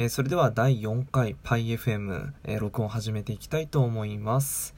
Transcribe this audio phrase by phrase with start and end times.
[0.00, 4.76] えー、それでは第4回 PyFM、えー、録音始めていきたいと思います。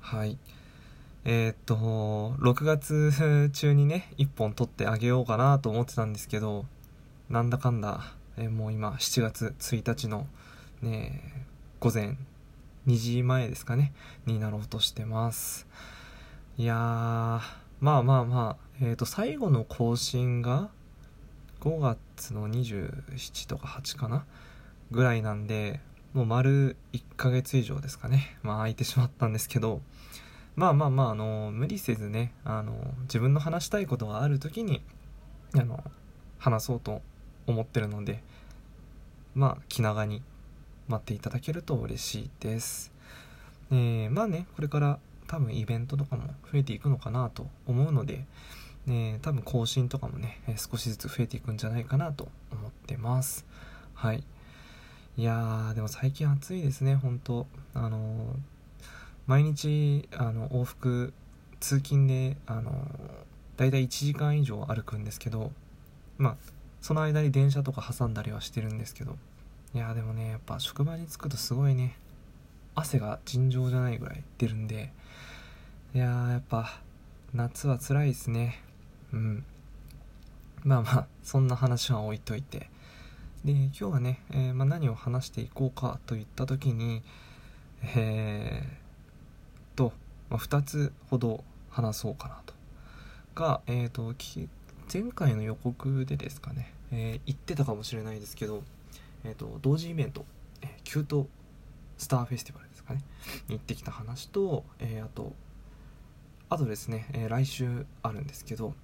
[0.00, 0.36] はい。
[1.24, 3.12] えー、っと、6月
[3.54, 6.66] 中にね、1本撮ってあげようかなと思ってたんですけど、
[7.30, 10.26] なんだかんだ、えもう今7月1日の
[10.82, 11.46] ね、
[11.78, 12.16] 午前
[12.88, 13.92] 2時前ですかね、
[14.26, 15.68] になろうとしてます。
[16.56, 17.40] いやー、
[17.78, 20.68] まあまあまあ、えっ、と、最後の更新が
[21.60, 24.24] 5月の27とか8かな
[24.90, 25.80] ぐらいなんで
[26.14, 28.36] もう丸1ヶ月以上ですかね。
[28.42, 29.80] まあ空いてしまったんですけど。
[30.58, 34.82] まあまあまああの無理せずねあの自分の話したいことがある時に
[35.54, 35.84] あの
[36.38, 37.00] 話そうと
[37.46, 38.24] 思ってるので
[39.36, 40.20] まあ気長に
[40.88, 42.90] 待っていただけると嬉しいです、
[43.70, 48.24] えー、まあねこれから多分イベントとかも増えていくのかなと思うので、
[48.86, 53.46] ね、多分更新とかもね少しずつ増えていくんじゃないかなと思ってます。
[53.94, 54.24] はい。
[55.18, 58.36] いやーでも最近暑いですね本当あの、
[59.26, 61.12] 毎日あの往復
[61.58, 62.70] 通勤であの、
[63.56, 65.50] だいたい1時間以上歩くんですけど
[66.18, 66.36] まあ
[66.80, 69.16] その間に電車とか挟んだりはしてるんですけど。
[69.74, 71.98] いやでもねやっぱ職場に着くとすごいね
[72.74, 74.92] 汗が尋常じゃないぐらい出るんで。
[75.94, 76.80] いややっぱ
[77.34, 78.62] 夏は辛いですね。
[79.12, 79.44] うん。
[80.62, 82.70] まあまあそんな話は置いといて。
[83.44, 87.02] で今日はね、えー、まあ、何を話していこうかといった時に
[87.82, 89.92] えー、と、
[90.30, 92.54] まあ、2つほど話そうかなと。
[93.34, 94.14] が、えーと、
[94.92, 98.62] 前回の予告でですかね、えー、言ってたかもしれないですけど、
[99.24, 100.24] えーと、同時イベント、
[100.62, 101.28] えー、キュート
[101.96, 103.02] スターフェスティバルですかね
[103.48, 105.32] に行ってきた話と、えー、あと
[106.48, 108.74] あとですね、えー、来週あるんですけど、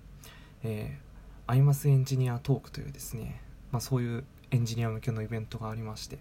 [0.62, 3.40] えー、アイマスエンジニアトークというですね、
[3.72, 6.18] まあ、そういうエンジニア向けのイベントがありまして、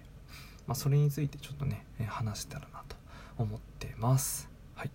[0.67, 2.95] まあ、それについてちょっとね、話せたらなと
[3.37, 4.49] 思ってます。
[4.75, 4.91] はい。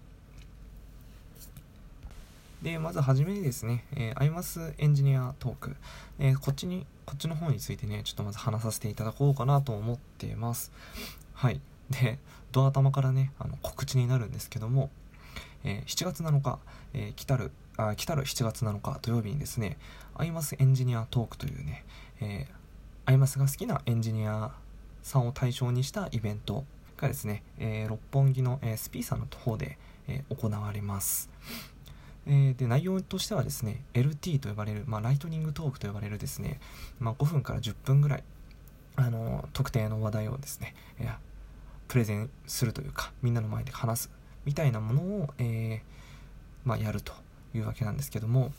[2.63, 5.77] で、まずはじめにですね、えー、アイマスエンジニアトーク、
[6.19, 10.73] えー、こっちに、こっちの方についてね、ちょっとまず話させていただこうかなと思ってます。
[11.35, 11.61] はい。
[11.91, 12.19] で、
[12.53, 14.91] ど頭からね、あの告知になるんですけども、
[15.65, 16.59] えー、7月7日、
[16.95, 19.77] えー、来たる、あ来たる7月7日土曜日にですね、
[20.15, 21.85] アイマスエンジニアトークというね、
[22.21, 22.58] えー、
[23.09, 24.51] アイマスが好きなエンジニア
[25.03, 26.67] さんを対象にしたイベント
[26.99, 31.31] がですね、えー、六本木の、えー、スピーさんの方で、えー、行われます。
[32.27, 36.61] えで内容としてはですね LT と呼ばれる、まあ、ライトニングトークと呼ばれるですね、
[37.01, 38.25] まあ、5分から10分ぐらい
[38.97, 41.09] あの特定の話題をですね、え
[41.87, 44.11] プレゼンするというかみんなの前で話す
[44.45, 45.81] みたいなものを、え
[46.67, 47.15] まあ、やると
[47.55, 48.53] いうわけなんですけども、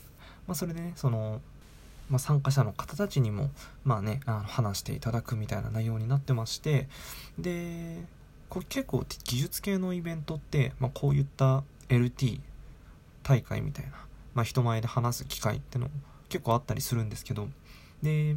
[0.48, 1.40] まあ、それでねその
[2.10, 3.50] まあ、参加者の方たちにも、
[3.84, 6.88] まあね、あの話していただくみたいな内容になってまして
[7.38, 8.04] で
[8.50, 12.40] こ結構技術系のイベントって、まあ、こういった LT
[13.24, 13.92] 大会みたいな、
[14.34, 15.88] まあ、人前で話す機会っての
[16.30, 17.48] 結構あったりするんですけど
[18.02, 18.36] で、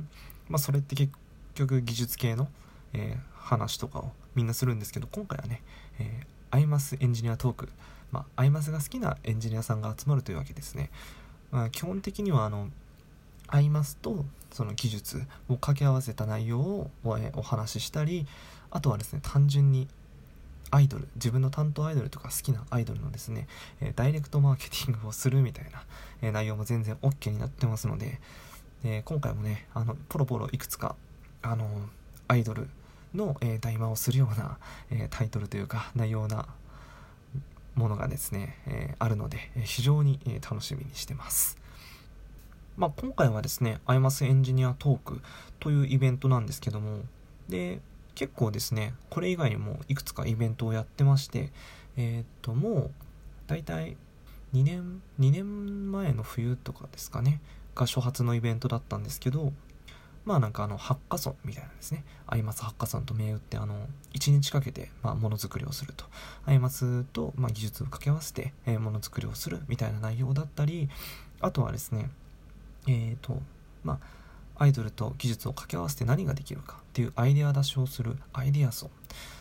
[0.49, 1.13] まあ、それって結
[1.55, 2.49] 局技術系の、
[2.93, 5.63] えー、話とかをみんなするんですけど今回はね、
[5.99, 7.69] えー、アイマスエンジニアトーク、
[8.11, 10.91] まあ、アイマスが好きなエンジニアさんが集まるというわけですね、
[11.51, 12.69] まあ、基本的にはあの
[13.53, 15.19] アイマスとその技術
[15.49, 18.27] を掛け合わせた内容をお話ししたり
[18.71, 19.89] あとはですね単純に
[20.71, 23.47] アイドル自分の担当アイドルとか好きなアイドルのですね、
[23.83, 25.85] えダイレクトマーケティングをするみたいな、
[26.23, 28.19] え内容も全然 OK になってますので、
[28.83, 30.97] え今回もねあのポロポロいくつか
[31.43, 31.69] あの
[32.27, 32.71] アイドル
[33.15, 34.57] の、えー、をするような、
[34.91, 36.47] えタイトルというか内容な
[37.75, 41.62] ものがですね、えあるので、非常に、え楽しみにしてます。
[42.77, 45.21] まあ、今回はですね、アイマスエンジニアトーク
[45.61, 47.01] というイベントなんですけども、
[47.49, 47.81] で、
[48.15, 51.51] 結構ですね、これ以外にもいくつかイベントをやってまして、
[51.97, 52.91] えー、っと、もう、
[53.47, 53.97] だいたい
[54.55, 57.41] 2年、2年前の冬とかですかね、
[57.75, 59.53] が初発のイベントだったんですけど、
[60.25, 66.05] まあなんかあの、ハッカソンみたいなですね、アイマスハッカソンと銘打って、あの、1日かけて、まあ、ものづくりをすると。
[66.47, 70.89] アイマスと、まあ、技術を掛け合わせて、え、ものづくりをするみたいな内容だったり、
[71.41, 72.09] あとはですね、
[72.87, 73.41] えっ、ー、と
[73.85, 74.23] まあ
[74.63, 78.91] アイドルと技術を掛け合わせて何ができるかっていうアイデア出しをするアイデアソン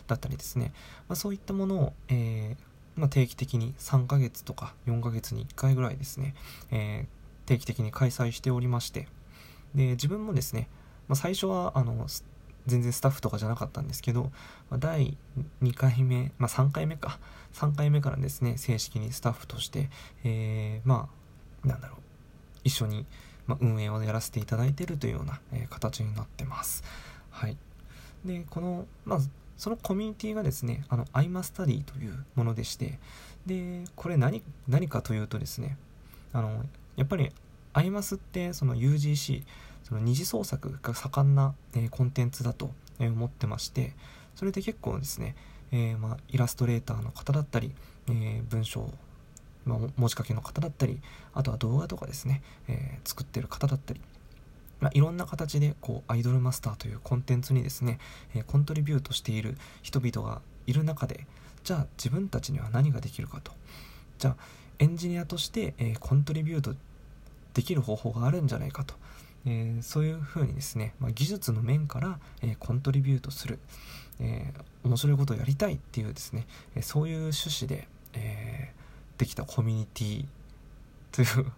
[0.06, 0.72] だったりですね、
[1.08, 6.34] まあ、そういったものを、えー、まあ、定期的に3ヶ月とか4ヶ月に1回ぐらいですね、
[6.70, 9.06] えー、定期的に開催しておりまして。
[9.74, 10.68] で自分もですね、
[11.08, 12.06] まあ、最初はあの
[12.66, 14.24] 全然スタッフとかじゃなかったんですけど、
[14.70, 15.16] まあ、第
[15.62, 17.18] 2回目、まあ、3回目か。
[17.54, 19.90] 3回目からですね正式にスタッフとして、
[20.24, 21.08] えー、ま
[21.64, 21.98] あなんだろう
[22.64, 23.06] 一緒に
[23.46, 26.84] まあ、運営をやらせていただいているというような、えー、形になってます。
[27.30, 27.56] はい。
[28.24, 29.18] でこのまあ
[29.56, 32.98] そのコミュニティがですねあの iMaStudy というものでして
[33.46, 35.76] でこれ何何かというとですね
[36.32, 36.64] あの
[36.96, 37.30] やっぱり
[37.74, 39.42] iMaS ってその UGC
[39.82, 43.92] その二次創作が盛んな、えー、コンテンツだと思ってまして
[44.34, 45.34] それで結構ですね、
[45.70, 47.72] えー、まあ、イラストレーターの方だったり、
[48.08, 48.90] えー、文章、
[49.64, 51.00] まあ、文字書きの方だったり
[51.34, 54.00] あとは動画とかですね、え作ってる方だったり
[54.82, 58.00] まあ、いろんな形でこうアイドルマスターというコンテンツにですね、
[58.34, 61.24] えー、コントリビュートしている人々がいる中で
[61.62, 63.52] じゃあ自分たちには何ができるかと。
[64.18, 64.36] じゃあ
[64.80, 66.74] エンジニアとして、えー、コントリビュート
[67.54, 68.94] できる方法があるんじゃないかと、
[69.46, 73.60] えー、そういうふうにですね、まあ、技術の面から、えコントリビュートする、
[74.18, 78.72] え面白いことをやりたいっていうですね、えそういう趣旨で、え
[79.18, 80.24] できたコミュニティ
[81.12, 81.52] という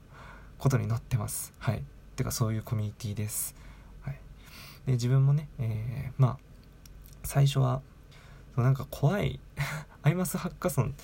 [0.58, 1.52] ことになってます。
[1.58, 1.82] はい
[2.14, 3.54] てかそういうコミュニティです。
[4.02, 4.18] はい、
[4.86, 6.38] で自分もね、えー、まあ
[7.24, 7.82] 最初は
[8.56, 9.40] なんか怖い
[10.02, 10.94] アイマスハッカソン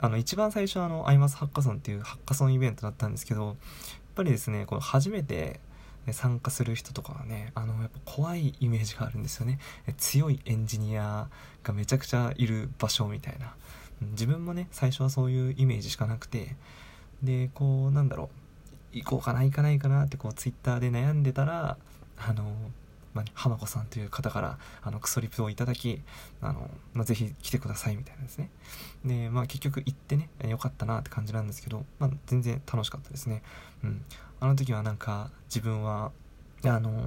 [0.00, 3.56] あの一番最初はあのアイマスハッカソンっていうハッカソンイベントだったんですけどやっ
[4.14, 5.60] ぱりですねこの初めて
[6.12, 9.60] 参加する人とかはねあのやっぱ怖いイメージがあるんですよね
[9.98, 11.28] 強いエンジニア
[11.62, 13.54] がめちゃくちゃいる場所みたいな
[14.00, 16.56] 自分もね最初はそういうイメージしかなくて
[17.22, 18.28] でこうなんだろう。
[18.92, 21.76] 行こうかな行かないかなってこうツイッターで悩んでたら
[22.16, 22.44] あの
[23.14, 26.00] まあ、浜子さんという方からあのクソリプをいただき
[26.40, 28.50] あの、まあ、ぜひ来てくださいみたいなですね。
[29.04, 33.42] で、まあ、結局行ってねよかったなって感じなんですけど、まあ、全然楽しかったですね。
[33.82, 34.04] うん。
[34.38, 36.12] あの時はなんか自分は
[36.64, 37.04] あの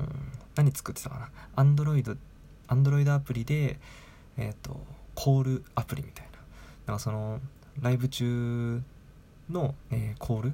[0.55, 1.29] 何作ってたかな？
[1.55, 2.17] アンドロイド
[2.67, 3.79] アンドロイドアプリで
[4.37, 4.79] えっ、ー、と
[5.15, 6.32] コールアプリみたいな。
[6.85, 7.39] なんかその
[7.81, 8.81] ライブ中
[9.49, 10.53] の、えー、コール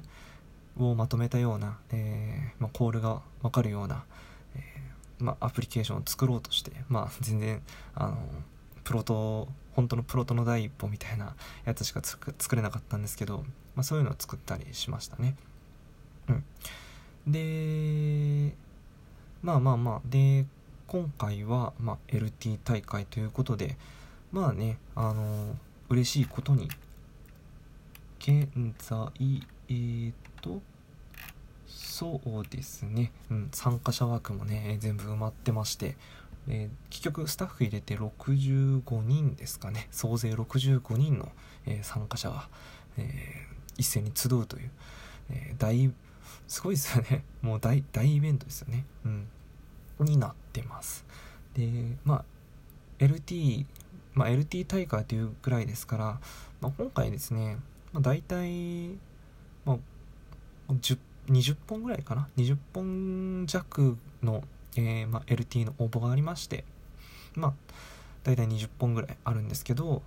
[0.78, 4.04] をまとめたような、えー、まあ、コールが分かるような、
[4.56, 7.62] えー、まあ、アプリケーションを作ろうとして、まあ、全然
[7.94, 8.16] あの
[8.84, 11.34] プロト本当のプロトの第一歩みたいな
[11.64, 13.44] やつしか作れなかったんですけど、
[13.74, 15.36] まあ、そういうのを作ったりしましたね。
[16.28, 18.54] うん、で
[19.42, 20.44] まあまあまあで
[20.86, 23.76] 今回は、まあ、LT 大会ということで
[24.32, 25.56] まあねあの
[25.90, 26.68] 嬉しいことに。
[28.20, 28.48] 現
[28.78, 28.96] 在
[29.68, 30.60] えー、っと
[31.66, 35.96] そうですね、うん、参加者枠もね全部埋まってまして、
[36.48, 39.88] えー、結局スタッフ入れて65人ですかね。
[39.90, 41.28] 総勢65人の、
[41.66, 42.48] えー、参加者が、
[42.96, 43.08] え、
[43.78, 44.70] 一斉に集うという、
[45.30, 45.92] え大
[46.46, 47.24] すごいですよね。
[47.42, 48.84] もう大大イベントですよね。
[49.04, 49.26] うん。
[50.00, 51.04] になってます。
[51.54, 52.24] でまあ
[52.98, 53.66] LT
[54.14, 56.04] まあ、LT 大会というぐらいですから、
[56.60, 57.58] まあ、今回ですね、
[57.92, 58.98] まあ、大体
[59.64, 59.78] まあ、
[60.72, 64.42] 20本ぐらいかな20本弱の、
[64.76, 66.64] えー、まあ、LT の応募がありまして
[67.34, 67.52] まあ
[68.24, 70.02] 大体20本ぐらいあるんですけど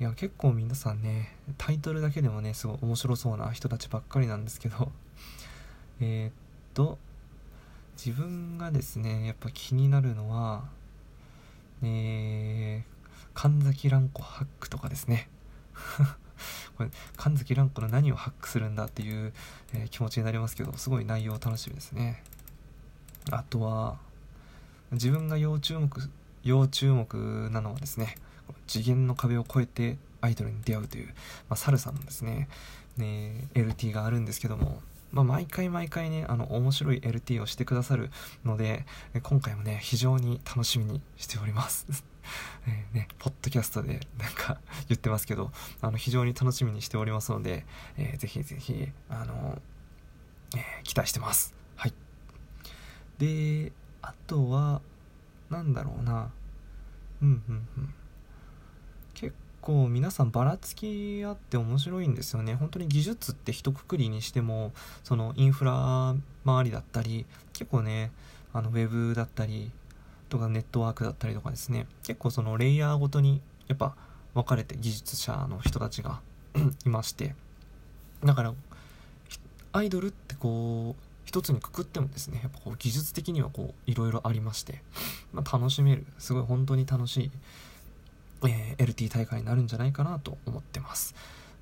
[0.00, 4.90] いや結構皆さんねタイトルだけでもねすごい面白そうな人たちばっかりなんですけど
[6.00, 6.32] えー、っ
[6.74, 6.98] と
[7.96, 10.64] 自分がですねやっぱ気になるのは
[11.86, 15.28] えー、神崎蘭子ハックとかですね。
[16.76, 19.32] これ神崎蘭子の何をハックするんだっていう、
[19.72, 22.22] えー、気持ちになりますけどすごい内容楽しみですね。
[23.30, 23.98] あとは
[24.92, 26.10] 自分が要注目
[26.42, 28.16] 要注目なのはですね
[28.66, 31.08] 次元の壁を越えてアイドルに出会うという、
[31.48, 32.48] まあ、サルさんのですね
[32.96, 34.82] ね LT があるんですけども
[35.14, 38.10] まあ、毎回毎回ね、あの、面白い LT をしてくださる
[38.44, 38.84] ので、
[39.22, 41.86] 今回もね、非常に楽しみにしております
[42.66, 47.64] え、ね、ポッドキャストでなんか言ってますけど、あの、非常に楽しみにしておりますので、
[47.96, 49.62] えー、ぜひぜひ、あの、
[50.56, 51.54] えー、期待してます。
[51.76, 51.94] はい。
[53.18, 54.82] で、あとは、
[55.48, 56.32] なんだろうな。
[57.22, 57.94] うんうんうん。
[59.64, 62.54] 構皆さんばらつきあって面白いんですよね。
[62.54, 68.12] 本当に技術って一括りにしても、そのインフラ周りだったり、結構ね、
[68.52, 69.70] あのウェブだったり、
[70.28, 71.86] とかネットワークだったりとかですね。
[72.02, 73.94] 結構そのレイヤーごとにやっぱ
[74.34, 76.20] 分かれて技術者の人たちが
[76.84, 77.34] いまして。
[78.22, 78.54] だから
[79.72, 84.82] アイドルってこう一つにくくってもですねやっぱこう技術的にはこういろいろありまして、
[85.32, 86.04] まあ、楽しめる。
[86.18, 87.30] すごい本当に楽しい、
[88.46, 91.14] えー、LT 大会になるんじゃないかなと思ってます。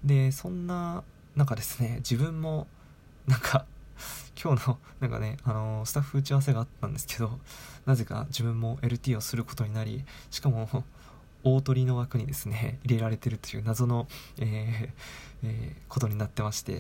[0.05, 1.05] でそんな
[1.37, 2.67] 中ですね自分も
[3.27, 3.67] なんか
[4.43, 7.39] 今日のなんかね、あのー、スタッフ打ち合わせがあったんですけど
[7.87, 10.85] なぜか自分も LT をすることになりしかも
[11.45, 14.07] 大鳥の枠にですね入れられてるという謎の、
[14.39, 16.73] えーえー、ことになってまして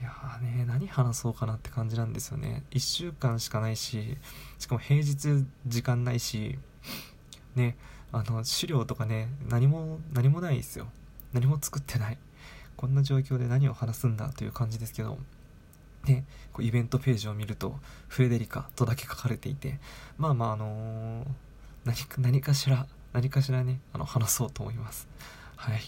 [0.00, 2.64] いやね何話そうかなって感じなんですよね。
[2.72, 4.18] 1週間しかないし
[4.58, 6.58] しかも平日時間ないし
[7.54, 7.76] ね
[8.12, 10.86] あの資料とかね何も何もないですよ。
[11.32, 12.18] 何も作ってない。
[12.76, 15.18] こんな状況で何を話すんだという感じですけど。
[16.04, 17.78] ね、こうイベントページを見ると
[18.08, 19.78] フレデリカとだけ書かれていて。
[20.18, 21.26] まあまああのー、
[21.84, 25.08] 何か何かしら何かしらねあの話そうと思います。
[25.56, 25.80] はい。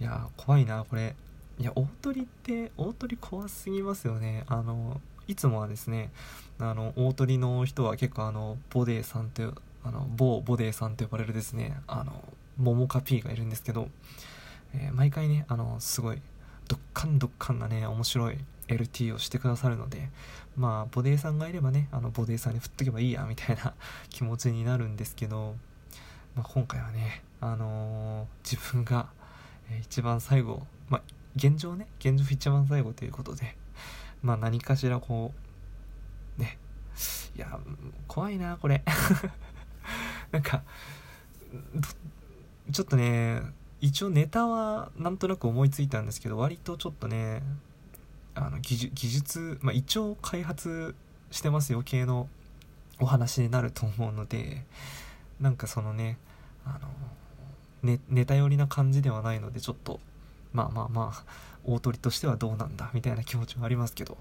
[0.00, 1.14] いや怖いなこれ。
[1.58, 4.44] いや大鳥って大鳥怖すぎますよね。
[4.48, 6.10] あのいつもはですね
[6.58, 12.12] あの大鳥の人は結構あのボデーさんというあの某ボデーさんと呼ばれるですねあの
[12.58, 13.88] モモカ P がいるんですけど、
[14.74, 16.20] えー、毎回ねあのすごい
[16.66, 20.10] どっかんどっかんなね面白い LT をしてくださるので
[20.56, 23.74] まあボデーさんがいればねあのボデーさんに振っとけばいいやみたいな
[24.10, 25.56] 気持ちになるんですけど、
[26.34, 29.08] まあ、今回はねあのー、自分が、
[29.82, 31.02] 一番最後まあ
[31.36, 33.56] 現状ね現状一番最後ということで
[34.22, 35.32] まあ何かしらこ
[36.36, 36.58] うね
[37.36, 37.58] いや
[38.06, 38.82] 怖いなこれ。
[40.32, 40.62] なんか
[42.70, 43.42] ちょっとね
[43.80, 47.42] 一応ネタはなんとなく思いついたんですけど割とちょっとね
[48.34, 50.94] あの技術、まあ、一応開発
[51.30, 52.28] してますよ系の
[53.00, 54.64] お話になると思うので
[55.40, 56.18] なんかそのね
[56.64, 56.88] あの
[57.82, 60.00] ねネタ寄りな感じではないのでちょっと
[60.52, 61.24] まあまあまあ
[61.64, 64.16] 大鳥としてはどうなんだみたいな気持ちはありますけど、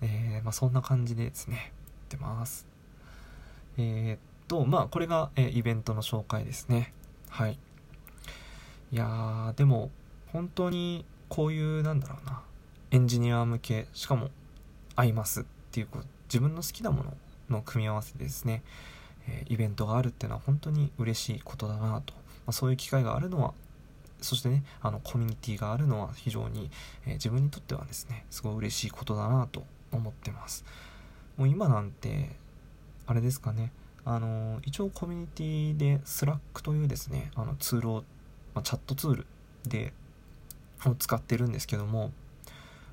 [0.00, 1.72] えー、まあ、そんな感じでですね
[2.08, 2.66] 出ます。
[3.76, 6.92] えー、っとまあこれが、えイベントの紹介ですね。
[7.28, 7.58] はい。
[8.90, 9.90] いやーでも
[10.32, 12.42] 本当にこういうなんだろうな。
[12.90, 14.30] エンジニア向けしかも
[14.96, 17.14] 合いますっていうこう自分の好きなもの
[17.50, 18.62] の組み合わせですね、
[19.26, 23.52] えイベントがあるっていうのは本当に嬉しいことだなと、まあ、そういう機会があるのは
[24.20, 26.70] そしてねあのコミュニティがあるのは非常に、
[27.06, 30.64] え、自分にとってはですねすごい嬉しいことだなと思ってます。
[31.36, 32.30] もう今なんて
[33.06, 33.70] あれですかね。
[34.10, 38.04] あの一応コミュニティで Slack というですねあのツールを、
[38.54, 39.26] まあ、チャットツール
[39.64, 39.92] で
[40.86, 42.10] を使ってるんですけども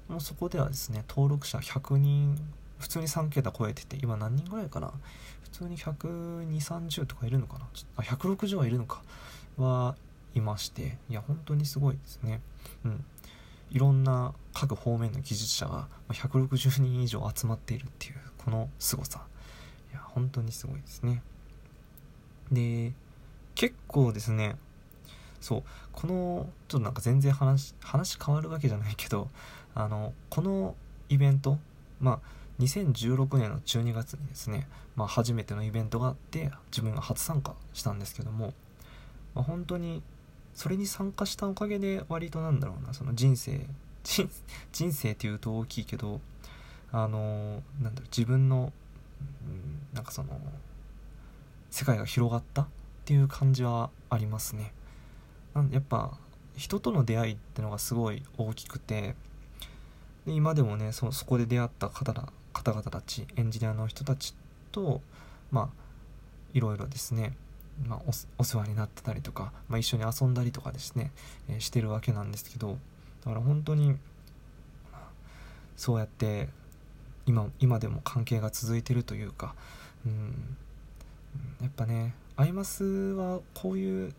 [0.09, 2.37] もうそこではですね登録者100人
[2.79, 4.91] 普通に3桁超えてて今何人ぐらいかな？
[5.43, 7.67] 普通に12030とかいるのかな？
[7.95, 9.01] あ160はいるのか？
[9.57, 9.95] は
[10.35, 12.41] いましていや本当にすごいですね。
[12.83, 13.05] うん。
[13.71, 19.25] いろんな各方面の技術者が160人以上集まっているっていうこの凄さ。
[19.95, 21.21] や本当にすごいですね。
[22.51, 22.93] で
[23.55, 24.55] 結構ですね
[25.41, 29.29] そうこのちょっとなんか全然話話変わるわけじゃないけど
[29.73, 30.75] あのこの
[31.09, 31.57] イベント
[31.99, 32.19] まあ
[32.59, 38.53] 2016年の12月にですね、まあ、初めてのイベントがあって自分が初参加したんですけども、
[39.33, 40.01] まあ、本当に
[40.53, 43.65] それに参加したおかげで割となんだろうなその人生
[44.71, 46.21] 人生っていうと大きいけど
[46.91, 48.71] あのなんだろう自分の、
[49.45, 50.39] うん、なんかその
[51.71, 52.67] 世界が広がったっ
[53.05, 54.73] ていう感じはありますね。
[55.53, 56.17] なんやっぱ
[56.57, 59.15] 人との出会いってのがすごい大きくて
[60.25, 64.35] で今でもねそそこで出会った方ら方々たちエンジニアの人たち
[64.71, 65.01] と
[65.51, 65.69] まあ
[66.53, 67.35] いろいろですね、
[67.85, 68.01] まあ、
[68.37, 71.11] お世話になってたりとか、まあ、一緒に遊んだりとかですね、
[71.49, 72.77] えー、してるわけなんですけど
[73.23, 73.97] だから本当に
[75.75, 76.47] そうやって
[77.25, 79.55] 今今でも関係が続いてるというか、
[80.05, 80.57] うん、
[81.61, 84.13] やっぱねアイマスはこういう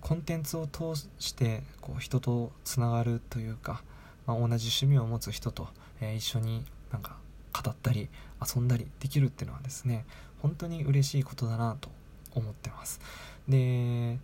[0.00, 3.82] コンテンツを通してこう人とつながるというか、
[4.26, 5.68] まあ、同じ趣味を持つ人と、
[6.00, 7.16] えー、一緒になんか
[7.52, 8.08] 語ったり
[8.54, 10.04] 遊んだりできるっていうのはですね
[10.42, 11.88] 本当に嬉しいことだなと
[12.34, 13.00] 思ってます。
[13.48, 14.18] で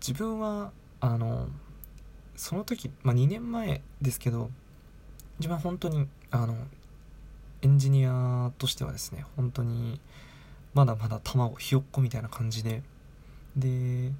[0.00, 1.48] 自分はあの
[2.36, 4.50] その時、まあ、2年前ですけど
[5.38, 6.56] 自分は本当にあの
[7.62, 10.00] エンジニアとしてはですね本当に
[10.74, 12.82] まだまだ卵ひよっこみたいな感じで
[13.56, 14.10] で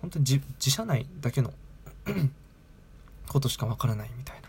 [0.00, 1.52] 本当に自社内だけの
[3.28, 4.46] ことしかわからないみたいな。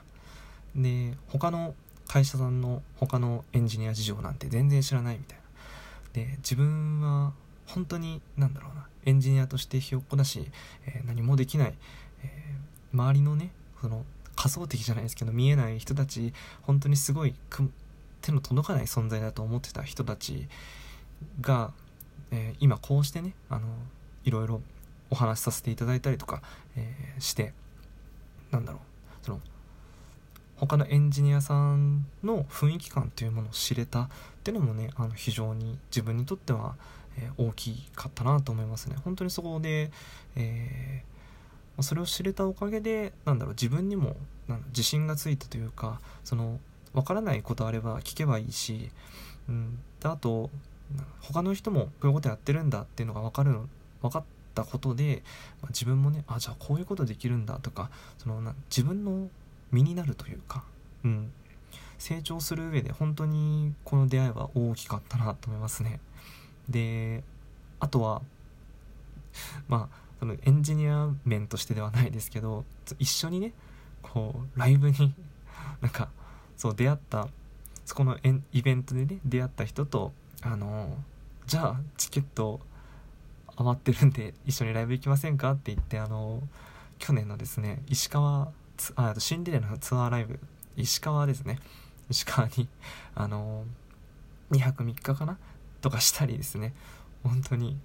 [0.76, 1.74] で他の
[2.08, 5.44] 会社さんの他のエンジニア事情なんて全然知らないみたいな。
[6.14, 7.34] で自分は
[7.66, 10.50] 本当に何だろうなエンジニアとしてひよっこだし、
[10.86, 11.74] えー、何もできない、
[12.24, 14.06] えー、周りのねその
[14.36, 17.34] 仮想的じゃないですけど見えない人たち本当にすごい
[18.22, 20.48] 手の届かない存在だと思ってた人たち
[21.42, 21.72] が、
[22.32, 23.68] えー、今こうしてねあの
[24.24, 24.62] いろいろ
[25.10, 26.42] お話しさせていただいたりとか、
[26.76, 27.54] えー、して
[28.52, 29.40] なんだろうその
[30.58, 34.10] 他のエンジニアさんの雰囲気感というものを知れたっ
[34.44, 36.76] ていうのもねあの非常に自分にとっては、
[37.18, 38.96] えー、大きかったなと思いますね。
[39.04, 39.92] 本当にそこで、
[40.36, 44.16] えー、それを知れたおかげでなんだろう自分にも
[44.48, 46.60] なん自信がついたというかその
[46.98, 48.90] 分からないことあれば聞けばいいし、
[49.48, 50.50] うん、であと
[51.22, 53.70] 他の人もこういうことやってるんだっていうのが分かるの
[54.02, 54.24] 分かっ
[54.56, 55.22] たことで、
[55.62, 59.30] まあ、自分もねあじゃあこういうことできるんだとかそのな自分の
[59.72, 60.64] 身になるというか、
[61.06, 61.32] うん、
[62.00, 66.00] 成長する上で本当にこの出会いは大きかったなと思いますね。
[66.68, 67.24] で
[67.80, 68.24] あとは
[69.68, 72.66] まあそのエンジニア面としてではないですけど
[72.98, 73.54] 一緒にね
[74.02, 75.14] こうライブに
[75.82, 76.10] なんか
[76.58, 77.28] そう出会った
[77.86, 78.18] そこの
[78.52, 80.12] イベントでね出会った人と
[80.42, 80.98] あの
[81.46, 82.60] じゃあチケット
[83.56, 85.52] 余ってるんで一緒にライブ行きませんか？
[85.52, 86.42] って言ってあの
[87.00, 88.52] 去年のですね石川
[88.96, 90.40] あシンデレラのツアーライブ
[90.76, 91.60] 石川ですね。
[92.10, 92.68] 石川に
[93.16, 93.64] あの
[94.52, 95.38] 2泊3日かな？
[95.82, 96.74] とかしたりですね。
[97.24, 97.78] 本当に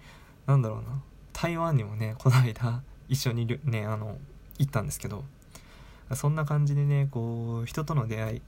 [0.46, 1.00] 何だろうな。
[1.32, 4.18] 台湾にもねこの間一緒にねあの
[4.58, 5.24] 行ったんですけど
[6.14, 8.42] そんな感じでねこう人との出会い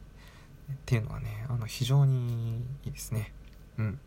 [0.73, 3.33] っていうのはねあの非常にいいですね。
[3.79, 3.99] うん。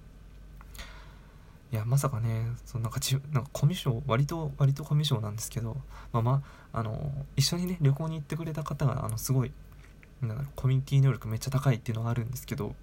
[1.71, 5.75] いやまさかねそのなんかちなんかコミュ障割と割とコミュ障なんですけど
[6.13, 9.51] まあまああの一緒にね旅行に行ってくれた方があのすごい
[10.21, 12.73] なんだろコミュニティ能力めっちゃ高いっていうのがあるんですけど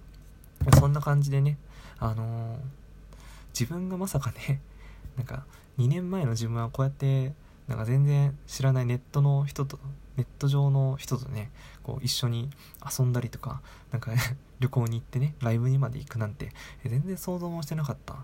[0.79, 1.57] そんな感じでね
[1.97, 2.57] あの
[3.59, 4.61] 自分がまさかね
[5.17, 5.45] なんか
[5.79, 7.33] 2年前の自分はこうやって
[7.67, 9.79] なんか全然知らないネットの人と
[10.15, 11.49] ネット上の人とね
[11.85, 12.49] こう一緒に
[12.83, 13.61] 遊んだりとか
[13.91, 14.11] なんか
[14.59, 16.51] 旅行に行ってねライブにまで行くなんて
[16.83, 18.17] 全然想像もしてなかった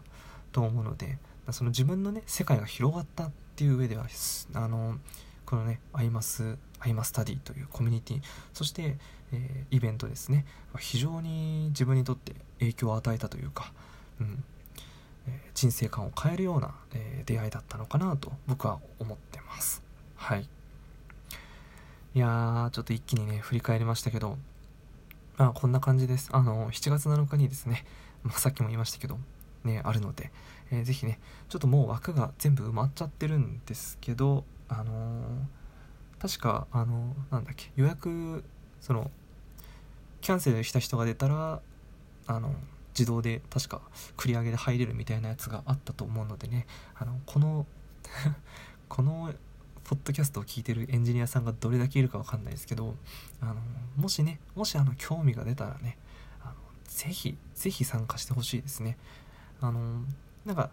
[0.52, 1.20] と思うので
[1.52, 4.08] その自分のね世界が広がったっていう上では
[4.56, 4.98] あの
[5.46, 8.22] このねアイマスアイマスタディというコミュニティ
[8.54, 8.98] そして、
[9.32, 10.46] えー、イベントですね
[10.80, 13.72] 非常に自分にとって影響を与えたというか、
[14.20, 14.44] うん
[15.28, 19.84] えー、人生観を変えるような、えー、出会いだったのかなと僕は思ってます。
[20.16, 20.50] はい。
[22.14, 24.38] いやーちょっと一気にね振り返りましたけど
[25.38, 26.30] まあこんな感じです。
[26.34, 27.86] あの7月7日にですね、
[28.24, 29.18] まあ、さっきも言いましたけど
[29.64, 30.30] ねあるので、
[30.72, 38.44] えー、ぜひねちょっともう枠が全部埋まっちゃってるんですけどあのー、確かあのー、なんだっけ予約
[38.82, 39.10] その
[40.20, 41.62] キャンセルした人が出たら
[42.28, 42.54] あの
[42.90, 43.82] 自動で確か
[44.18, 47.66] 繰り上げで入れるみたいなやつがあったと思うのでねあのこの
[48.90, 49.34] この
[49.92, 52.96] ポッドキャストを聞いてるエンジニアさんがどれだけいるかわかんないですけど
[53.42, 53.56] あの
[53.98, 55.98] もしねもしあの興味が出たらね
[56.42, 56.54] あの
[56.88, 58.98] ぜひぜひ参加してほしいですね。
[59.60, 59.82] あの
[60.46, 60.70] なんか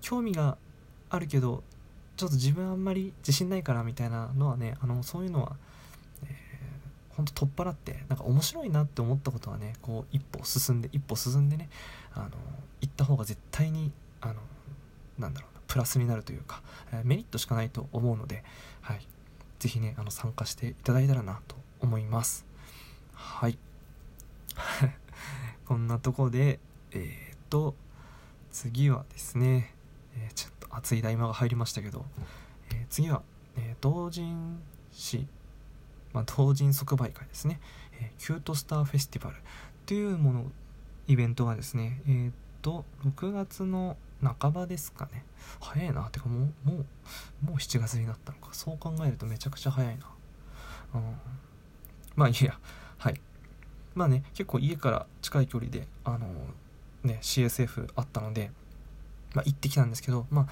[0.00, 0.58] 興味が
[1.08, 1.62] あるけど
[2.16, 5.54] ちょっと自分あんまり自信ないからみたいなのはねあのそういうのは、
[6.24, 11.68] えー、ほんと取っ払ってなんか面白いなって思ったことはねこう一歩進んで一歩進んでね
[12.12, 12.30] あの
[12.80, 14.34] 行った方が絶対にあの
[15.16, 16.60] なんだろうプラスになるというか、
[16.92, 18.44] え、メリットしかないと思うので、
[18.82, 19.00] はい、
[19.58, 22.44] 是非ねあの参加していただいたらなと思います。
[23.14, 23.56] はい。
[25.64, 27.74] こんなとこでえっ、と
[28.50, 29.74] 次はですね、
[30.14, 32.04] えー、ちょっと熱い大魔が入りましたけど、
[32.70, 33.22] えー、次は、
[33.56, 35.26] え、同人誌、
[36.12, 37.62] まあ、同人即売会ですね、
[37.94, 39.36] えキュートスターフェスティバル
[39.86, 40.52] というもの
[41.06, 45.24] イベントがですねえっ、と6月の半ばですかね。
[45.60, 46.02] 早いな。
[46.10, 46.74] てかもうも
[47.44, 48.48] うもう7月になったのか。
[48.52, 50.06] そう考えるとめちゃくちゃ早いな。
[50.94, 51.16] うん。
[52.16, 52.58] まあいいや
[52.98, 53.20] はい。
[53.94, 56.28] まあね結構家から近い距離であの
[57.02, 58.50] ね CSF あったので、
[59.34, 60.46] まあ、行ってきたんですけど、まあ、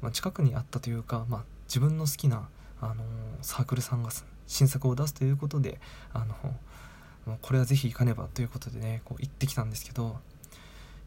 [0.00, 2.48] まあ、近くにあったというか、まあ、自分の好きな、
[2.80, 3.04] あの、
[3.42, 4.10] サークルさんが
[4.46, 5.78] 新作を出すということで、
[6.12, 6.34] あの、
[7.42, 10.18] これはぜひ行かねばということでねこう行ってきたんですけど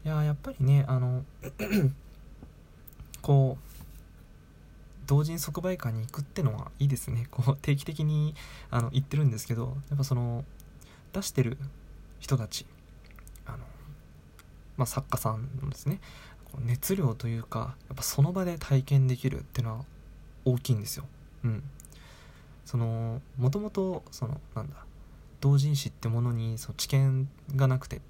[0.04, 1.24] いややっぱりねあの
[3.22, 3.64] こう
[5.06, 8.34] 同人即売会に行くってのはいいですねこう定期的に
[8.70, 10.44] あの行ってるんですけどやっぱその
[11.12, 11.58] 出してる
[12.20, 12.66] 人たち
[14.76, 16.00] まあ、作家さんのですね
[16.64, 19.84] 熱量というかやっぱその場で体験できるっていうのは
[20.44, 21.04] 大きいんですよ。
[21.44, 21.62] うん、
[22.64, 24.76] そのもともとそのなんだ
[25.40, 28.00] 同人誌ってものにその知見がなくて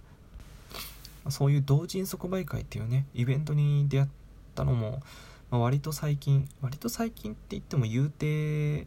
[1.30, 4.08] そういう同人即売会っていうねイベントに出会っ
[4.54, 5.02] たのも、
[5.50, 8.86] まあ、割と最近割と最近って言っても言うて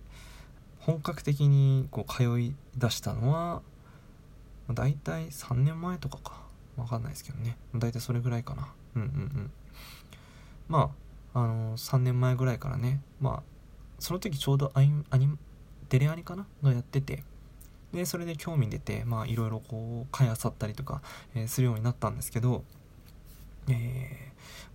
[0.79, 3.61] 本格的にこう通い出したのは
[4.69, 6.47] だいたい3年前とかか。
[6.77, 7.57] わかんないですけどね。
[7.75, 8.67] 大体それぐらいかな。
[8.95, 9.51] うんうんうん。
[10.67, 10.91] ま
[11.33, 13.01] ああの3年前ぐらいからね。
[13.19, 13.43] まあ
[13.99, 15.29] その時ちょうどアニアニ
[15.89, 16.45] テレアニかな？
[16.63, 17.23] がやってて。
[17.97, 21.01] でそれで興味出てまあいろいろこう買いあさったりとか、
[21.35, 22.63] えー、するようになったんですけど
[23.69, 23.79] えー、やっ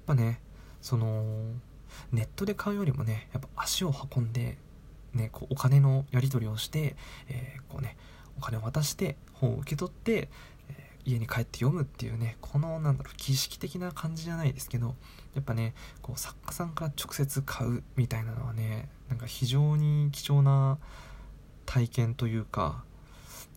[0.06, 0.40] ぱね
[0.82, 1.24] その
[2.12, 4.58] ネットで買うよりもねやっぱ足を運んで
[5.14, 6.96] ね、こうお金のやり取りをして、
[7.28, 7.96] えー、こうね、
[8.38, 10.28] お金を渡して本を受け取って、
[11.04, 14.94] 家に帰って読むっていうねこのなんだろう儀式的な感じじゃないですけど
[15.34, 20.78] やっぱねこう作家さんから直接買うみたいなのはねなんか非常に貴重な
[21.66, 22.84] 体験というか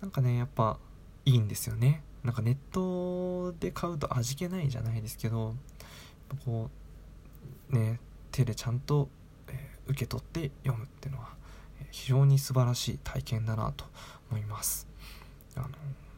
[0.06, 0.78] なんかねやっぱ
[1.26, 2.04] いいんですよね。
[2.24, 5.56] なんかネットで買うと味気ないじゃないですけど
[6.46, 6.70] こ
[7.72, 8.00] うね
[8.32, 9.10] 手でちゃんと、
[9.48, 11.30] えー、受け取って読むっていうのは
[11.90, 13.86] 非常に素晴らしい体験だなと
[14.30, 14.88] 思います。
[15.56, 15.70] あの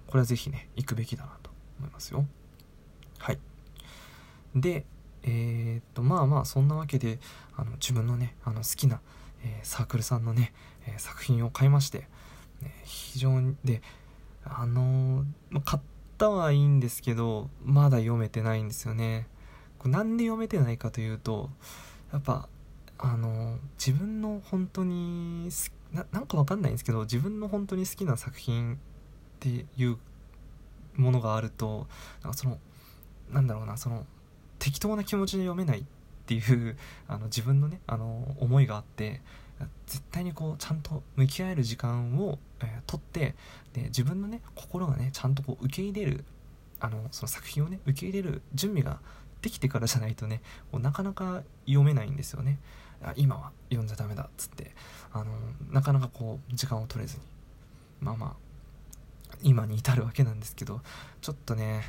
[0.08, 2.26] これは是非ね行くべきだなと思いますよ。
[3.20, 3.40] はい。
[4.54, 4.86] で
[5.24, 7.20] えー、っとまあまあそんなわけで
[7.56, 9.00] あの自分のねあの好きな、
[9.46, 10.52] えー、サークルさんのね、
[10.86, 12.10] え、作品を買いまして、
[12.84, 13.82] 非常にで
[14.44, 15.84] あのま買っ
[16.18, 19.28] たはいいんですけどまだ読めてないんですよね。
[19.80, 21.50] これなんで読めてないかというと
[22.12, 22.50] やっぱ
[22.98, 25.50] あの自分の本当に
[25.94, 28.78] ななんかわかんないんですけど自分の本当に好きな作品っ
[29.40, 29.98] ていう
[30.96, 31.88] ものがあると
[32.24, 32.60] なんかその
[33.32, 34.06] なんだろうなその
[34.58, 35.84] 適当な気持ちで読めないっ
[36.26, 36.76] ていう
[37.08, 39.22] あの自分のねあの思いがあって
[39.86, 43.36] 絶対にこうちゃんと向き合える時間を、えー、取って
[43.74, 46.26] で自分のね心がねちゃんとこう受け入れる
[46.80, 49.00] あのその作品をね受け入れる準備が
[49.42, 50.42] できてからじゃないとね
[50.72, 52.60] もうなかなか読めないんですよね。
[53.16, 54.72] 今は読んじゃダメだっつって。
[55.14, 55.32] あの
[55.72, 57.24] なかなかこう時間を取れずに。
[58.02, 58.48] まあまあ
[59.42, 60.82] 今に至るわけなんですけど
[61.22, 61.84] ちょっとね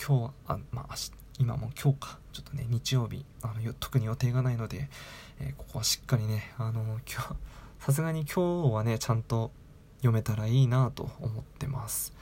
[0.00, 0.96] 今日あまあ
[1.42, 4.88] 今も今日かちょっとね日曜日あの特に予定がないので、
[5.40, 7.34] えー、ここはしっかりねあの今日
[7.80, 9.50] さすがに今日はねちゃんと
[9.96, 12.14] 読めたらいいなと思ってます。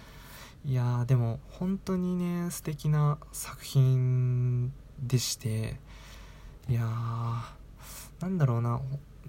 [0.64, 5.76] いやーでも本当にね素敵な作品でして
[6.66, 8.80] いやーなんだろうな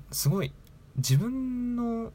[0.09, 0.53] すごい
[0.95, 2.13] 自分の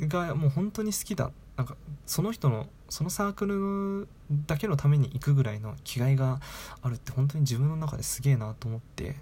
[0.00, 4.08] がもう本当に好きだなんかその人のそのサークル
[4.46, 6.40] だけのために行くぐらいの気概が
[6.80, 9.16] あるって本当に自分の中ですげえなと思って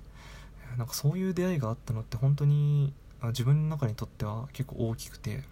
[0.77, 2.93] なんかそういう出会いがあったのって本当に
[3.25, 5.43] 自分の中にとっては結構大きくて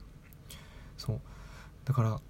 [0.97, 1.21] そう。
[1.85, 2.21] だから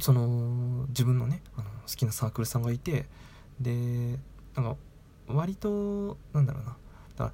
[0.00, 3.06] その自分のねあの好きなサークルさんがいて
[3.58, 4.18] で
[4.54, 4.76] なんか
[5.28, 6.68] 割となんだろうな。
[6.68, 7.32] だから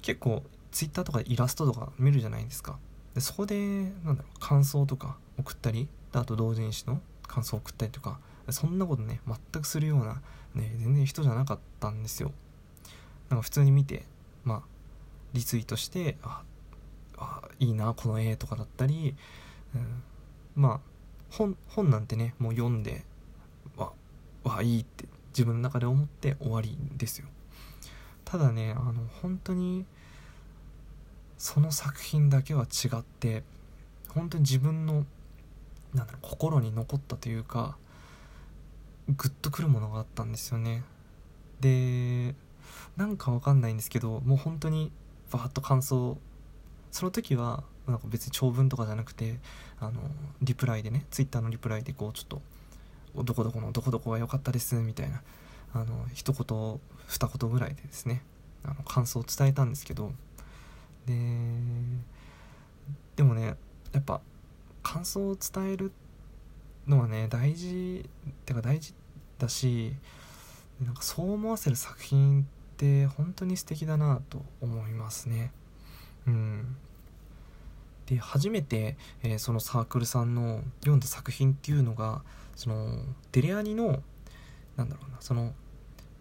[0.00, 2.78] 結構 twitter とかイラストとか見るじゃないですか。
[3.18, 3.56] でそこで
[4.04, 10.22] なんだろう感想とか送ったりあと同人誌の感想を送ったりとかそんなことね全くするような、
[10.54, 12.30] ね、全然人じゃなかったんですよ。
[13.28, 14.04] なんか普通に見て
[14.44, 14.62] まあ
[15.32, 16.42] リツイートしてあ
[17.18, 19.16] あいいなこの絵とかだったり、
[19.74, 20.02] うん、
[20.54, 20.80] まあ
[21.30, 23.04] 本本なんてねもう読んで
[23.76, 23.92] わ
[24.44, 27.26] わいいって自分の中で思って終わりですよ。
[28.24, 29.84] ただねあの本当に
[31.38, 33.44] その作品だけは違って
[34.08, 35.06] 本当に自分の
[35.94, 37.76] なんだろう心に残ったというか
[39.08, 40.82] グッとくるものがあったんですよね。
[41.60, 42.34] で
[42.96, 44.92] なんかわかんないんですけどもう本当に
[45.30, 46.18] バーッと感想
[46.90, 49.38] その時はなんか別に長文とかじゃなくて
[49.80, 50.00] あの
[50.42, 52.42] リプライでねツイッターのリプライでこうちょっと
[53.24, 55.22] 「どこどこのどこどこが良かったです」みたいな
[55.72, 58.22] あの一言二言ぐらいでですね
[58.64, 60.12] あの感想を伝えたんですけど
[61.08, 61.14] で
[63.16, 63.56] でもね
[63.92, 64.20] やっぱ
[64.82, 65.90] 感想を伝える
[66.86, 68.92] のはね大事ってか大事
[69.38, 69.94] だし
[70.84, 72.44] なんかそう思わせる作品っ
[72.76, 75.50] て本当に素敵だなと思いますね。
[76.26, 76.76] うん。
[78.06, 82.22] で初めて、えー、そのサークルさんの読んだ作品っていうのが
[82.54, 84.02] そのデレアニの
[84.76, 85.52] なんだろうなその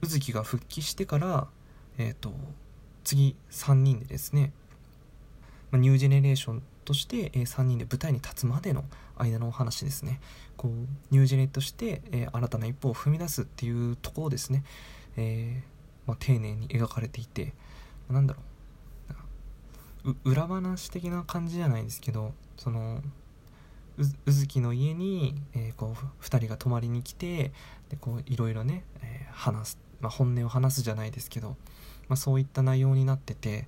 [0.02, 1.48] 宇月が復帰してから
[1.98, 2.34] えっ、ー、と
[3.08, 4.52] 次3人でですね、
[5.72, 8.86] まあ、ニュージェネレーションとして、えー、3人で舞台に立つまでの
[9.18, 10.20] 間のお話ですね。
[10.56, 10.72] こう
[11.12, 14.64] ニュージェネとして、えー、新たな一歩を踏み出すっていうところですね、
[15.18, 15.64] え
[16.06, 17.54] まあ、丁寧に描かれていて、
[18.08, 18.48] まあ、なんだろう。
[20.24, 23.02] 裏話的な感じじゃないですけどその
[23.98, 27.52] 宇月の家に、え、こう2人が泊まりに来て
[27.90, 31.58] でこういろいろね、え、話す、まあ、本音を話すじゃないですけど、
[32.08, 33.68] ま、そういった内容になってて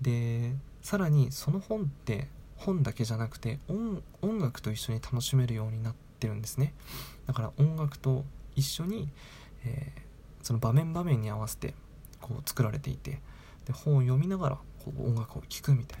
[0.00, 0.54] で
[0.86, 6.74] さらにその本って本だけじゃなくて音楽と一緒に楽しめるようになってるんですね。
[7.26, 9.08] だから音楽と一緒に、
[9.64, 10.00] えー、
[10.44, 11.74] その場面場面に合わせて
[12.20, 13.18] こう作られていて
[13.64, 15.98] で本を読みながらこう音楽を聴くみたい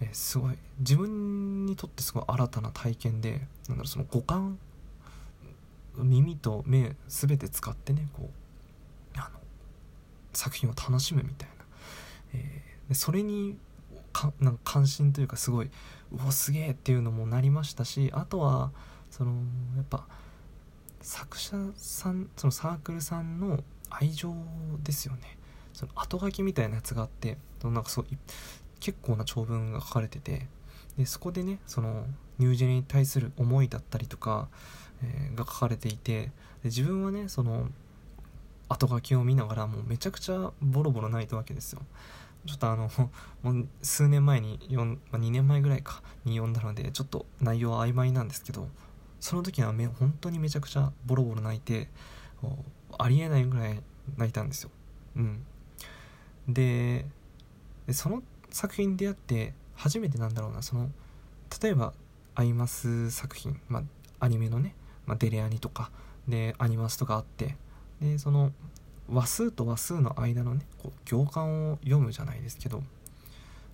[0.00, 4.58] な、えー、すごい自分にとってすごい新たな体験でなんだろうその五感
[5.98, 8.30] 耳と目全て使ってねこ
[9.14, 9.38] うあの
[10.32, 11.64] 作品を楽しむみたいな、
[12.36, 13.58] えー、それに
[14.12, 15.70] かなんか関心というかすごいう
[16.28, 18.70] おすげえっていうのもなりましたしあとは
[19.10, 19.32] その
[19.76, 20.06] やっぱ
[21.00, 24.34] 作者さんそのサークルさんの愛情
[24.82, 25.36] ですよね。
[25.72, 28.06] その後書きみたいなやつがあってなんかそう
[28.80, 30.46] 結構な長文が書かれてて
[30.96, 32.04] でそこでねその
[32.38, 34.48] ニュージェネに対する思いだったりとか、
[35.02, 36.30] えー、が書かれていてで
[36.64, 37.68] 自分はねその
[38.68, 41.82] 後書きを見ながらもうめちゃくちゃボロボロ泣いたわけですよ。
[42.46, 42.90] ちょっとあの
[43.42, 48.68] もう数年前に読ん、まあ、2年前ぐらいかに読んだのでちょっと内容は曖昧なんですけど
[49.20, 51.88] その時はめ本当にめちゃくちゃボロボロ泣いて
[52.98, 53.82] ありえないぐらい
[54.16, 54.70] 泣いたんですよ。
[55.16, 55.46] うん。
[56.48, 57.06] で
[57.90, 60.90] その作品に出会って初めてなんだろうなその
[61.62, 61.92] 例えば
[62.34, 63.82] アイマス作品、まあ、
[64.20, 64.74] アニメのね、
[65.06, 65.90] まあ、デレアニとか
[66.26, 67.56] でアニマスとかあって
[68.00, 68.52] でその
[69.12, 72.78] 話数と話数の間のねこう行間を読むじゃないですけど、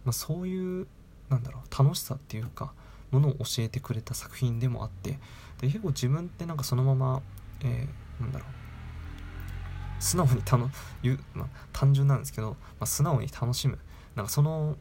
[0.05, 0.87] まあ、そういう
[1.29, 2.73] なんだろう楽しさっていうか
[3.11, 5.19] ものを教えてくれた作品でもあって
[5.61, 7.23] で結構自分ってなんかそのまま、
[7.63, 10.71] えー、なんだろう素直にたの
[11.03, 13.79] 言う、まあ、単純なんですけど、まあ、素直に楽しむ。
[14.15, 14.77] なんかその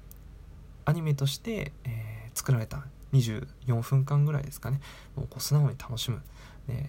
[0.85, 4.79] アニメとして、えー、作られた24分間ぐらいですかね。
[5.15, 6.21] もうこう素直に楽しむ、
[6.67, 6.87] え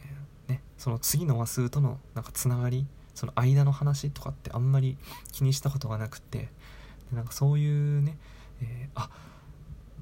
[0.48, 2.86] ー、ね、その次の話数とのなんかつながり
[3.18, 4.96] その間の話とかってあんまり
[5.32, 6.38] 気にしたことがなくて
[7.10, 8.16] でなんかそういうね、
[8.62, 9.10] えー、あ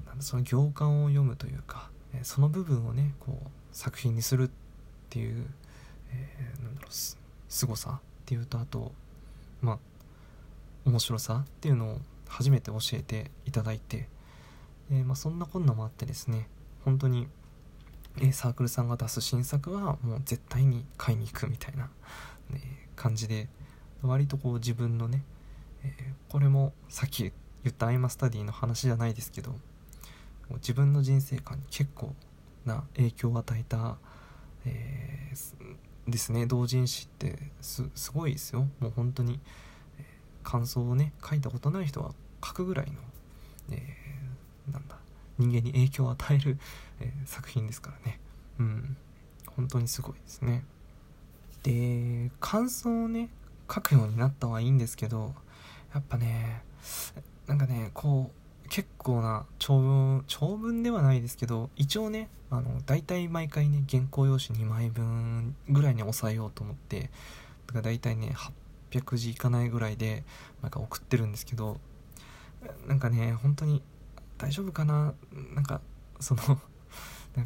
[0.05, 4.49] なんその行間を読むというか、えー、その部分をねこう作品にするっ
[5.09, 5.47] ていう、
[6.11, 7.17] えー、なんだろうす
[7.49, 8.91] 凄さっていうとあと
[9.61, 9.77] まあ
[10.85, 14.07] 面白さっていうのを初めて教えていただいて、
[14.91, 16.47] え、まあ、そんなこんなもあってですね
[16.85, 17.27] 本当に、
[18.21, 21.89] え、サークルさんが出す新作はもう絶対に買いに行くみたいな、
[22.97, 23.47] 感じで
[24.01, 25.23] 割とこう自分のね、
[25.83, 27.31] えー、これもさっき
[27.63, 29.55] 言ったアイマスタディの話じゃないですけど
[30.55, 32.13] 自分の人生観に結構
[32.65, 33.97] な影響を与えた、
[34.65, 36.45] えー、ですね。
[36.45, 37.83] 同人誌ってす
[38.13, 38.67] ごいですよ。
[38.79, 39.39] もう本当に
[39.99, 40.05] え
[40.43, 42.11] 感想をね書いたことない人は
[42.43, 42.93] 書くぐらいの、
[43.71, 44.97] えー、なんだ
[45.37, 46.57] 人間に影響を与える、
[46.99, 48.19] え、作品ですからね。
[48.59, 48.97] うん。
[49.55, 50.63] 本当にすごいですね。
[51.67, 53.29] で感想をね
[53.69, 55.33] 書くようになったはいいんですけど
[55.93, 56.61] やっぱね
[57.45, 58.31] なんかねこ
[58.65, 67.09] う結構な長文長文ではないですけど一応ねあの大体毎回ね原稿用紙2枚分ぐらいに抑えようと思って
[67.67, 68.33] だから大体ね
[68.91, 70.23] 800字いかないぐらいで
[70.61, 71.77] なんか送ってるんですけど
[72.87, 73.81] なんかね本当に
[74.37, 75.13] 大丈夫かな？
[75.53, 75.81] なんか
[76.19, 76.41] その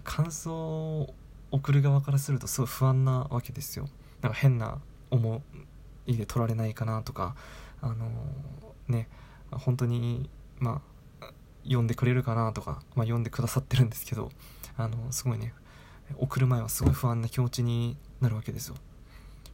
[0.04, 1.14] 感想を
[1.52, 3.88] 送る側からするとすごい不安なわけですよ。
[4.22, 4.80] なんか変な
[5.10, 5.42] 思
[6.06, 7.36] いで取られないかなとか
[7.82, 9.08] あのー、ね
[9.52, 10.30] 本当に
[10.60, 10.82] ま
[11.22, 11.32] あ
[11.64, 14.32] 読んでくれるかなとか、まあ、読んでくださってるんですけど
[14.78, 15.54] あのすごいね
[16.18, 18.76] 送る前はすごい不安な気持ちになるわけですよ。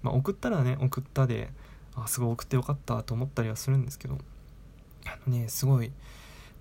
[0.01, 1.49] まあ、送ったらね送ったで
[1.95, 4.17] あすごい送ってよかったと思ったりはするんですけど
[5.05, 5.93] あのねすごいやっ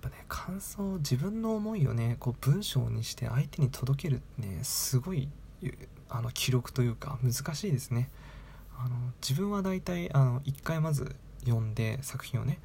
[0.01, 5.29] ぱね感想自分の思いをねこう文章にして相手に届けるってねすごい
[6.09, 8.09] あの記録というか難しいですね。
[8.77, 11.15] あの自分は大体あの1回まず
[11.45, 12.59] 読んで作品をね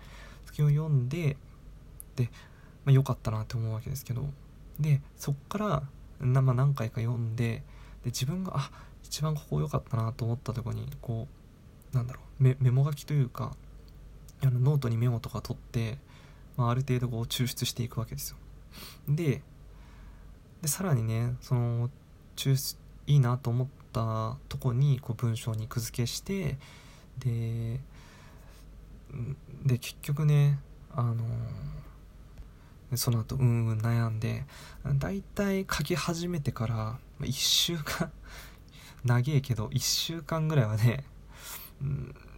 [0.45, 1.37] 作品を読んで
[2.17, 2.25] で、
[2.85, 4.27] まあ、よかったなって思うわけですけど
[4.79, 5.83] でそっから
[6.21, 7.63] な、まあ、何回か読んで
[8.05, 8.71] で自分があ
[9.05, 11.29] 一番ここ良かったなと思ったとこにこ
[11.93, 13.57] うなんだろうメモ書きというか
[14.43, 15.99] あのノートにメモとか取って、
[16.57, 18.37] まあ、ある程度こう抽出していくわけですよ。
[19.09, 19.43] で
[20.63, 21.91] でさらにねその
[22.37, 26.57] 抽出いいなと思ったとこにこう文章にく付けして
[27.19, 27.81] で
[29.65, 30.59] で結局ね
[30.95, 31.17] あの
[32.97, 34.45] その後うんうん悩んで
[34.99, 38.11] だいたい書き始めてから1週間
[39.05, 41.05] 長えけど1週間ぐらいはね、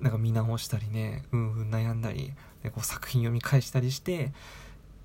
[0.00, 4.32] なんか見直したりねうんうん悩んだりでこう作品読み返したりして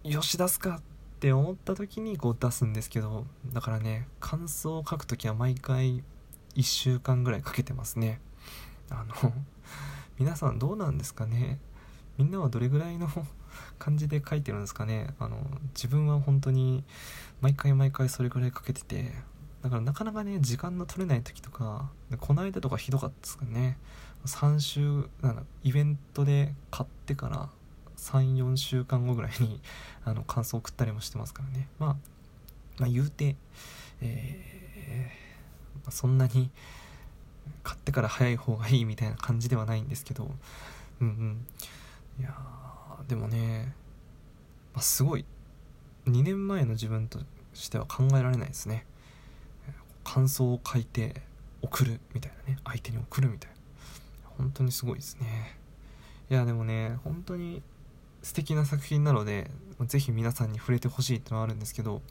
[0.03, 0.81] よし出すか
[1.19, 6.01] って思った時にこう出すんですけどだからね感想を書く時は毎回
[6.55, 8.21] 1週間ぐらいかけてますね。
[8.89, 9.33] あの
[10.17, 11.59] 皆さんどうなんですかね？
[12.17, 13.09] みんなはどれぐらいの
[13.79, 15.13] 感じで書いてるんですかね？
[15.19, 16.85] あの自分は本当に
[17.41, 19.13] 毎回毎回それぐらいかけてて
[19.61, 23.77] だからなかなかね時間の取れない時とかこの間とかひどかったですかね。
[24.25, 27.49] 3週なんかイベントで買ってから
[27.99, 29.61] 34週間後ぐらいに
[30.03, 31.95] あの感想を送ったりもしてますからね、まあ、
[32.79, 33.35] まあ言うて、
[34.01, 36.49] えー、まあ、そんなに
[37.63, 40.31] 買ってから早い方がいいみたいな感じではないんですけど
[41.01, 41.45] うんうん。
[42.19, 42.35] いや
[43.07, 43.73] でもね、
[44.73, 45.25] まあ、すごい
[46.05, 47.19] 2年前の自分と
[47.53, 48.85] しては考えられないですね。
[50.03, 51.21] 感想を書いて
[51.61, 53.57] 送るみたいなね相手に送るみたいな。
[54.37, 55.57] 本当にすごいですね。
[56.29, 57.61] いやでもね本当に
[58.21, 59.49] 素敵な作品なので
[59.85, 62.01] 是非皆さんに触れてほしいってのはあるんですけど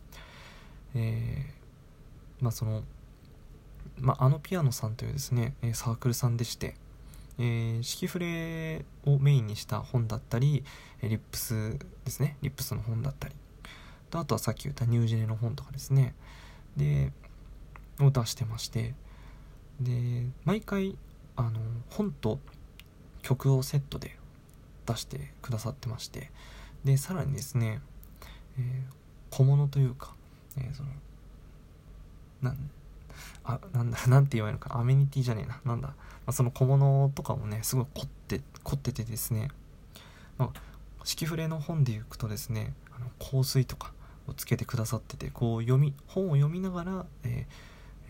[0.94, 2.82] えー、まあその、
[3.98, 6.74] まあ、あのピアノさんというですねサークルさんでして
[7.40, 10.64] えー、指揮フレをメインにした本だったり
[11.02, 13.34] リップスですねリップスの本だったり
[14.10, 16.14] とあとはさっき言ったニュージェネの本とかですね
[16.76, 17.12] で
[18.00, 18.94] を出してまして
[19.80, 20.96] で毎回
[21.36, 22.40] あの本と
[23.22, 24.17] 曲をセットで
[24.88, 26.30] 出してくださってまして
[26.84, 27.80] でさらにですね、
[28.58, 30.14] えー、小物というか、
[30.56, 30.88] えー、その
[32.40, 32.70] なん
[33.44, 35.94] あなんだ なんて言われるのかアメニティじゃねえななんだ、ま
[36.26, 39.50] あ、その小物とかもねすごい凝って凝っててですね、
[40.38, 43.92] まあ、式フレの本でいくとですねあの香水とか
[44.26, 47.52] をつけてくださっててこう読み本を読みながら、えー、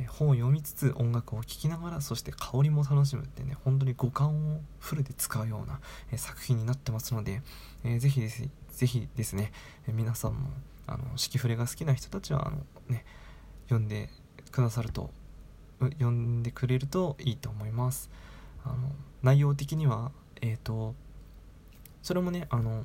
[0.06, 5.80] 本を読みつつ音楽を聴きながらそして香りも楽しむってね本当に五感をフルで使うような、
[6.12, 7.42] え、作品になってますので、
[7.84, 9.50] えー、ぜひですぜひですね、
[9.88, 10.50] 皆さんも
[10.86, 12.58] あの式フレが好きな人たちはあの
[12.88, 13.04] ね
[13.64, 14.08] 読んで
[14.52, 15.10] くださると
[15.80, 18.08] 読んでくれるといいと思います。
[18.64, 18.76] あの
[19.22, 20.94] 内容的にはえっ、ー、と
[22.02, 22.84] それもねあの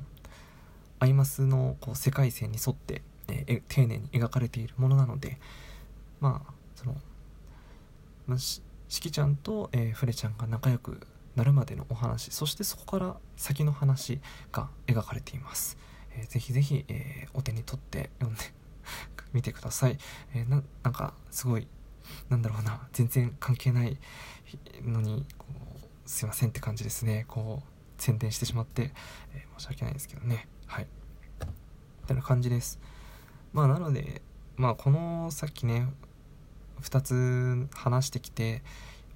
[0.98, 5.38] アイマスのこう世界線に沿って、えー、丁寧に描かれているものなので
[6.20, 6.52] まあ
[6.84, 6.96] その、
[8.26, 11.00] まあ、しきちゃんと、えー、フレちゃんが仲良く
[11.34, 14.20] なるまでのお話そしてそこから先の話
[14.52, 15.78] が描かれています、
[16.16, 18.42] えー、ぜひぜひ、えー、お手に取って読んで
[19.32, 19.98] みてください、
[20.34, 21.66] えー、ななんかすごい
[22.28, 23.98] なんだろうな全然関係ない
[24.82, 27.24] のにこうすいませんって感じですね。
[27.28, 28.92] こう宣伝してしまって、
[29.34, 30.46] えー、申し訳ないですけどね。
[30.66, 30.86] はい。
[32.02, 32.78] みたいな感じです。
[33.54, 34.20] まあなので
[34.56, 35.88] まあこのさっきね
[36.82, 38.60] 2つ話してきてやっ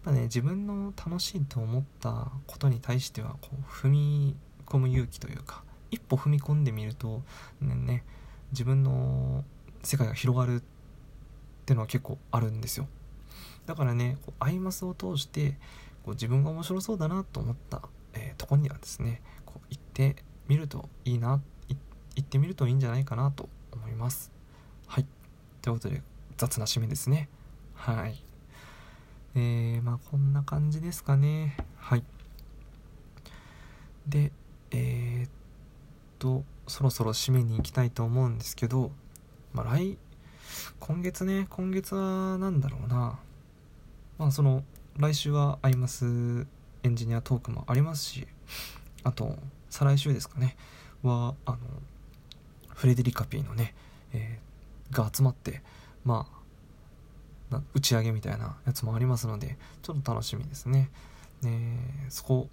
[0.05, 7.23] ぱね自分の楽しいと思ったことに対してはこう踏み込む勇気というか一歩踏み込んでみると
[7.61, 8.05] ねね
[8.53, 9.45] 自分の
[9.83, 10.63] 世界が広がるっ
[11.67, 12.87] てのは結構あるんですよ。
[13.67, 15.59] だからねこうアイマスを通して
[16.05, 17.83] こう自分が面白そうだなと思った、
[18.15, 20.17] えー、とこにはですねこう行って
[20.49, 21.41] みるといいな
[22.19, 24.33] 行ってみるといいんじゃないかなと思います。
[24.89, 25.07] はい。
[25.63, 26.03] ということで
[26.37, 27.29] 雑な締めですね。
[27.79, 28.21] はい。
[29.35, 31.57] えー、まあこんな感じですかね。
[31.77, 32.05] はい。
[34.07, 34.33] で
[34.73, 35.31] えー、っ
[36.19, 38.91] とそろそろ締めに行きたいと思うんですけど、
[39.55, 39.97] まあ、来
[40.81, 43.19] 今月ね今月は何だろうな。
[44.19, 44.65] まあその
[44.97, 46.47] 来週はアイマス
[46.83, 48.27] エンジニアトークもありますし
[49.05, 49.37] あと
[49.71, 50.57] 再来週ですかね。
[51.03, 51.59] はあの
[52.75, 53.75] フレデリカ P のね、
[54.13, 55.63] えー、が集まって
[56.05, 56.38] まあ
[57.51, 60.91] 打ち上げみたいなやつもありますのでちょっと楽しみですね。
[61.43, 62.49] ねそこ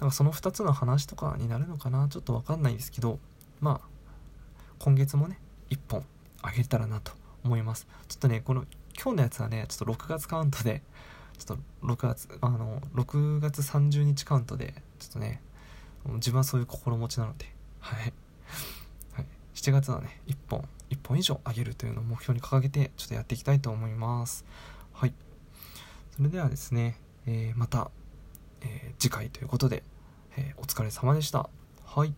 [0.00, 2.08] なんかその2つの話とかになるのかな？
[2.08, 3.18] ちょっと分かんないですけど
[3.60, 3.88] まあ
[4.78, 5.38] 今月もね
[5.70, 6.04] 1本
[6.42, 7.12] あげたらなと
[7.44, 7.86] 思います。
[8.08, 8.64] ちょっとねこの
[9.00, 10.82] 今日のやつはねちょっと6月カウントで
[11.38, 15.40] ちょっと6月あの6月30日カウントでちょっとね
[16.14, 17.46] 自分はそういう心持ちなので
[17.80, 18.12] はい、
[19.12, 24.44] はい、7月はね1本1本以上上げるというのを目標に掲げてちょっとやっていきたいと思います。
[24.92, 25.14] はい。
[26.16, 27.90] それではですね、えー、また、
[28.60, 29.82] えー、次回ということで、
[30.36, 31.48] えー、お疲れ様でした。
[31.84, 32.14] はい。